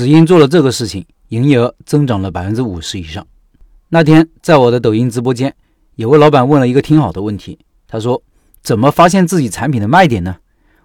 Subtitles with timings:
[0.00, 3.26] 只因做了这个事情，营业额增长了百分之五十以上。
[3.90, 5.54] 那天在我的抖音直播间，
[5.96, 8.22] 有位老板问了一个挺好的问题，他说
[8.64, 10.36] ：“怎么发现自己产品的卖点呢？”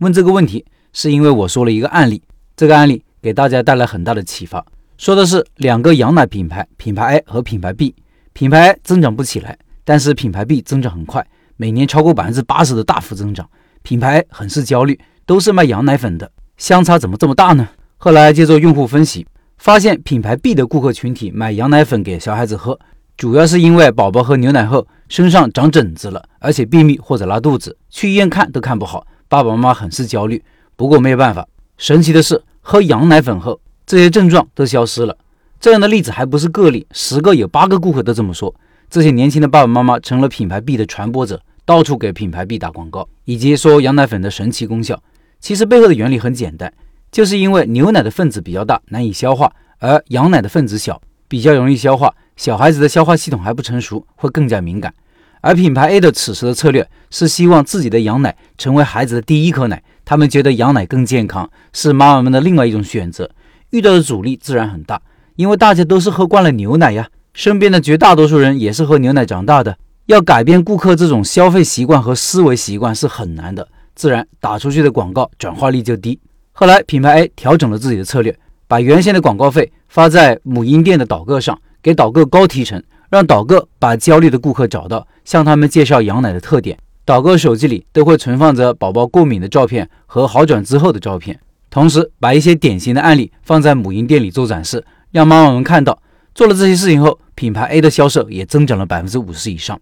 [0.00, 2.22] 问这个问题是因为我说了一个案例，
[2.54, 4.62] 这个案例给大家带来很大的启发。
[4.98, 7.94] 说的是两个羊奶品牌，品牌 A 和品牌 B，
[8.34, 13.48] 品牌 A 增长不起来，但是品牌 B 增长很快，每年超过百分之八十的大幅增长。
[13.80, 17.70] 品牌 A 很是焦虑，都是卖羊奶粉的，相差怎么这么大呢？
[18.00, 19.26] 后来接着用户分析，
[19.56, 22.78] 发现品牌 B 的顾客群体买羊奶粉给小孩子喝，
[23.16, 30.40] 主要是因为宝宝喝牛奶后身上长疹子了，而且便秘或者拉肚子，去医院看都看不好，爸爸妈妈很是焦虑。
[30.76, 31.44] 不过没有办法，
[31.76, 33.60] 神奇的是喝羊奶粉后。
[33.84, 35.16] 这些症状都消失了，
[35.58, 38.54] 这样的例子还不是个例，十个有八个顾客都这么说。
[38.88, 45.02] 这些年轻的爸爸妈妈成了品牌 B 的传播者，到处给品牌 B 打广告，以及说羊奶粉的神奇功效。
[45.40, 46.72] 其实背后的原理很简单，
[47.10, 52.14] 就是因为牛奶的分子比较大，难以消化，而羊奶的分子小，比较容易消化。
[52.36, 54.92] 小孩子的消化系统还不成熟，会更加敏感。
[55.40, 63.30] 而品牌 A 的此时的策略是希望自己的羊奶成为孩子的第一口奶，他们觉得羊奶更健康，是妈妈们的另外一种选择。
[63.70, 65.00] 遇到的阻力自然很大，
[65.36, 76.18] 因为大家都是喝惯了牛奶呀，身边的绝大多数人也是喝牛奶长大的，要改变顾客这种消费习惯和思维习惯是很难的，自然打出去的广告转化率就低。
[76.60, 86.76] 后来品牌 A 调整了自己的策略，把原先的广告费发在母婴店的导购上，给导购高提成，让导购把焦虑的顾客找到，向他们介绍羊奶的特点。
[87.04, 91.38] 导购手机里都会存放着宝宝过敏的照片和好转之后的照片。
[91.70, 96.02] 同时，把一些典型的案例放在母婴店里做展示，让妈妈们看到。
[96.34, 99.80] 做了这些事情后，品牌 A 的销售也增长了百分之五十以上。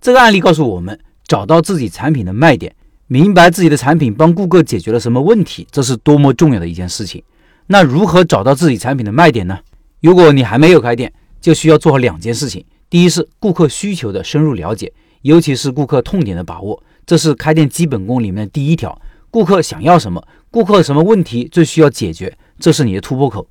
[0.00, 2.74] 这个案例告诉我们，找到自己产品的卖点，
[3.10, 7.22] 明白自己的产品帮顾客解决了什么问题，这是多么重要的一件事情。
[7.66, 9.58] 那如何找到自己产品的卖点呢？
[10.02, 14.92] 如果你还没有开店，就需要做好两件事情：第一是顾客需求的深入了解，
[15.22, 19.00] 尤其是顾客痛点的把握，这是开店基本功里面的第一条。
[19.30, 20.22] 顾客想要什么？
[20.50, 22.36] 顾客什么问题最需要解决？
[22.58, 23.48] 这是你的突破口。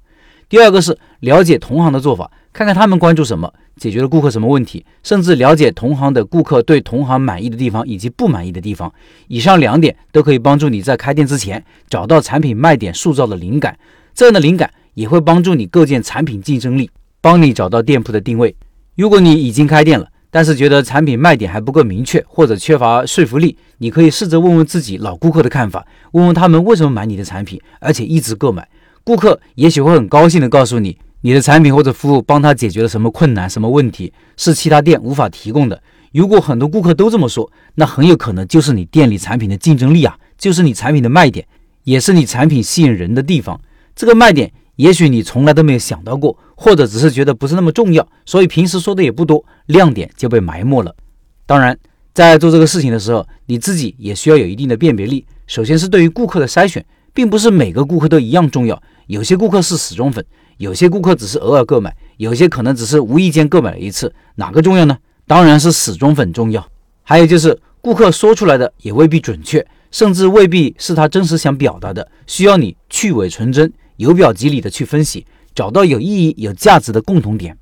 [0.49, 8.91] 第二个是了解同行的做法，看看他们关注什么，解决了顾客什么问题，甚至了解同行的顾客对同行满意的地方以及不满意的地方。
[9.27, 13.77] 以上两点都可以帮助你在开店之前找到产品卖点塑造的灵感。
[14.15, 16.89] 这样的灵感也会帮助你构建产品竞争力，
[17.21, 18.55] 帮你找到店铺的定位。
[18.95, 28.67] 如果你已经开店了，但是觉得产品卖点还不够明确，或者缺乏说服力，你可以试着问问自己老顾客的看法，问问他们为什么买你的产品，而且一直购买。
[29.03, 35.81] 顾客也许会很高兴地告诉你，你的产品或者服务帮他解决了什么困难、什么问题，是其他店无法提供的。
[36.13, 41.45] 如果很多顾客都这么说，那很有可能就是你店里产品的竞争力啊，就是你产品的卖点，
[41.83, 43.59] 也是你产品吸引人的地方。
[43.95, 44.51] 这个卖点。
[44.77, 50.95] 也许你从来都没有想到过，或者只是觉得不是那么重要，所以平时说的也不多，亮点就被埋没了。
[51.47, 51.75] 当然，
[52.13, 55.25] 在做这个事情的时候，你自己也需要有一定的辨别力。
[55.47, 58.79] 首先是对于顾客的筛选，并不是每个顾客都一样重要。
[59.07, 60.23] 有些顾客是死忠粉，
[60.57, 64.13] 有些顾客只是偶尔购买，有些可能只是无意间购买了一次。
[64.35, 64.97] 哪个重要呢？
[65.25, 66.67] 当然是死忠粉重要。
[67.03, 73.71] 还有就是顾客说出来的也未必准确，甚至未必是他真实想表达的，需要你去伪存真。
[73.97, 75.25] 由表及里的去分析，
[75.55, 77.57] 找到有意义、有价值的共同点。